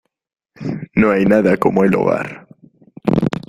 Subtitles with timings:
[0.95, 2.47] No hay nada como el hogar.